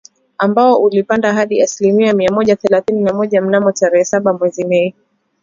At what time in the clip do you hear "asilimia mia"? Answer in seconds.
1.61-2.31